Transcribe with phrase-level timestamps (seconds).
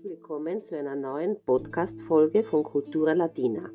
[0.00, 3.68] zu einer neuen Podcast-Folge von Cultura Latina.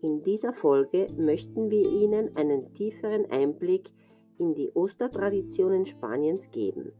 [0.00, 3.90] In dieser Folge möchten wir Ihnen einen tieferen Einblick
[4.38, 6.92] in die Ostertraditionen Spaniens geben.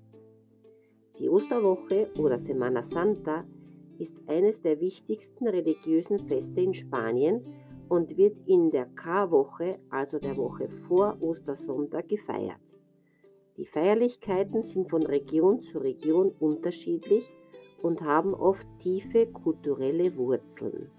[1.18, 3.44] Die Osterwoche oder Semana Santa
[3.98, 7.46] ist eines der wichtigsten religiösen Feste in Spanien
[7.88, 12.60] und wird in der Karwoche, also der Woche vor Ostersonntag, gefeiert.
[13.56, 17.24] Die Feierlichkeiten sind von Region zu Region unterschiedlich
[17.84, 20.90] und haben oft tiefe kulturelle Wurzeln.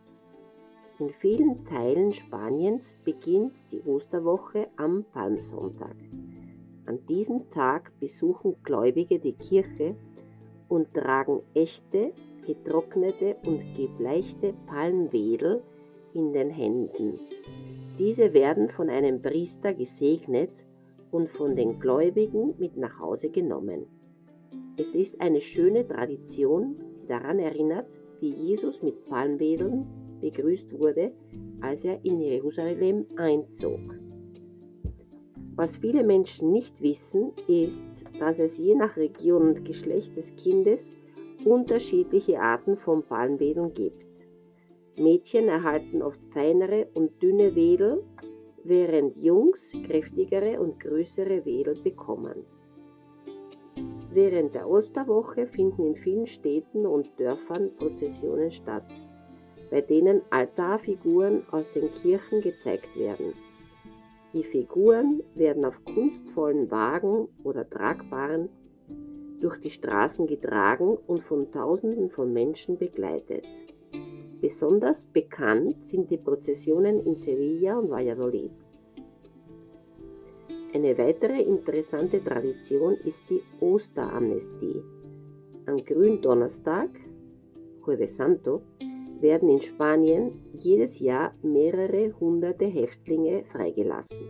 [0.99, 5.95] In vielen Teilen Spaniens beginnt die Osterwoche am Palmsonntag.
[6.85, 9.95] An diesem Tag besuchen Gläubige die Kirche
[10.69, 12.13] und tragen echte,
[12.45, 15.63] getrocknete und gebleichte Palmwedel
[16.13, 17.19] in den Händen.
[17.97, 20.51] Diese werden von einem Priester gesegnet
[21.09, 23.87] und von den Gläubigen mit nach Hause genommen.
[24.77, 27.87] Es ist eine schöne Tradition, die daran erinnert,
[28.19, 29.85] wie Jesus mit Palmwedeln
[30.21, 31.11] begrüßt wurde,
[31.61, 33.79] als er in Jerusalem einzog.
[35.55, 40.91] Was viele Menschen nicht wissen, ist, dass es je nach Region und Geschlecht des Kindes
[41.45, 44.03] unterschiedliche Arten von Palmwedeln gibt.
[44.97, 48.03] Mädchen erhalten oft feinere und dünne Wedel,
[48.63, 52.45] während Jungs kräftigere und größere Wedel bekommen.
[54.15, 58.85] Während der Osterwoche finden in vielen Städten und Dörfern Prozessionen statt,
[59.69, 63.33] bei denen Altarfiguren aus den Kirchen gezeigt werden.
[64.31, 68.47] Die Figuren werden auf kunstvollen Wagen oder tragbaren
[69.41, 73.43] durch die Straßen getragen und von Tausenden von Menschen begleitet.
[74.39, 78.64] Besonders bekannt sind die Prozessionen in Sevilla und Valladolid.
[80.75, 84.83] Eine weitere interessante Tradition ist die Osteramnestie.
[85.67, 86.89] Am Gründonnerstag,
[87.87, 88.61] Jueves Santo,
[89.21, 94.27] werden in Spanien jedes Jahr mehrere hunderte Häftlinge freigelassen.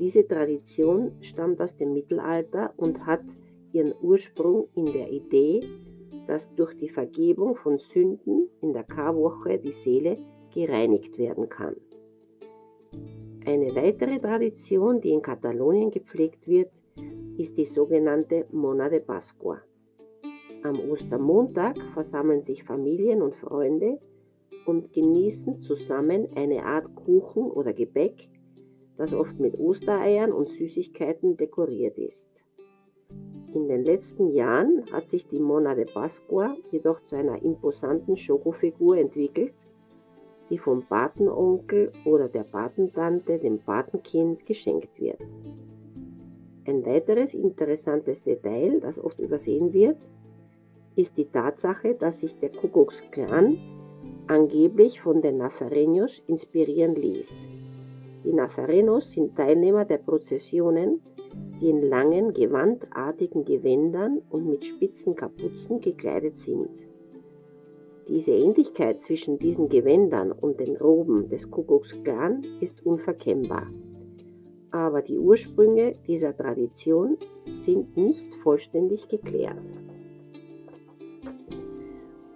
[0.00, 3.22] Diese Tradition stammt aus dem Mittelalter und hat
[3.70, 5.62] ihren Ursprung in der Idee,
[6.26, 10.18] dass durch die Vergebung von Sünden in der Karwoche die Seele
[10.52, 11.76] gereinigt werden kann.
[13.46, 16.72] Eine weitere Tradition, die in Katalonien gepflegt wird,
[17.38, 19.62] ist die sogenannte Mona de Pascua.
[20.64, 24.00] Am Ostermontag versammeln sich Familien und Freunde
[24.66, 28.28] und genießen zusammen eine Art Kuchen oder Gebäck,
[28.96, 32.28] das oft mit Ostereiern und Süßigkeiten dekoriert ist.
[33.54, 38.98] In den letzten Jahren hat sich die Mona de Pascua jedoch zu einer imposanten Schokofigur
[38.98, 39.54] entwickelt,
[40.50, 45.20] die vom Patenonkel oder der Patentante dem Patenkind geschenkt wird.
[46.66, 49.98] Ein weiteres interessantes Detail, das oft übersehen wird,
[50.96, 53.58] ist die Tatsache, dass sich der Kuckucksklan
[54.26, 57.28] angeblich von den Nazarenos inspirieren ließ.
[58.24, 61.00] Die Nazarenos sind Teilnehmer der Prozessionen,
[61.60, 66.70] die in langen, gewandartigen Gewändern und mit spitzen Kapuzen gekleidet sind.
[68.08, 73.66] Diese Ähnlichkeit zwischen diesen Gewändern und den Roben des Kuckucksklan ist unverkennbar.
[74.70, 77.16] Aber die Ursprünge dieser Tradition
[77.64, 79.72] sind nicht vollständig geklärt.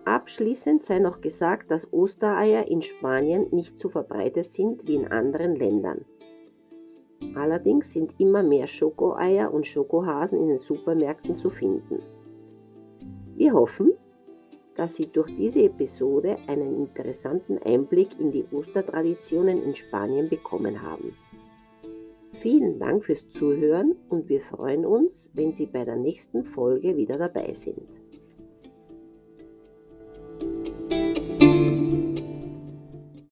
[0.05, 5.55] Abschließend sei noch gesagt, dass Ostereier in Spanien nicht so verbreitet sind wie in anderen
[5.55, 6.05] Ländern.
[7.37, 12.01] Allerdings sind immer mehr Schokoeier und Schokohasen in den Supermärkten zu finden.
[13.37, 13.93] Wir hoffen,
[14.77, 21.15] dass Sie durch diese Episode einen interessanten Einblick in die Ostertraditionen in Spanien bekommen haben.
[22.41, 27.19] Vielen Dank fürs Zuhören und wir freuen uns, wenn Sie bei der nächsten Folge wieder
[27.19, 27.87] dabei sind.